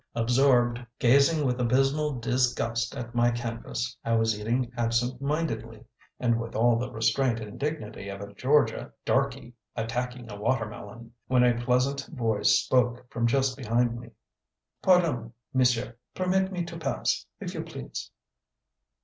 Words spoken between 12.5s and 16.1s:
spoke from just behind me. "Pardon, monsieur;